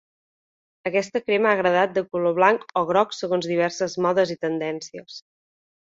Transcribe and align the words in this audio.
Aquesta 0.89 1.19
crema 1.25 1.51
ha 1.51 1.57
agradat 1.57 1.93
de 1.99 2.03
color 2.15 2.35
blanc 2.39 2.65
o 2.83 2.85
groc 2.93 3.15
segons 3.19 3.49
diverses 3.53 3.99
modes 4.07 4.37
i 4.37 4.43
tendències. 4.47 5.21